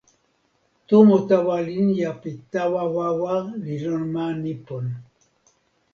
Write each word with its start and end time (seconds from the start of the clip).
tomo 0.87 1.15
tawa 1.27 1.55
linja 1.67 2.11
pi 2.21 2.31
tawa 2.51 2.83
wawa 2.95 3.35
li 3.63 3.75
lon 3.85 4.03
ma 4.13 4.25
Nipon. 4.43 4.85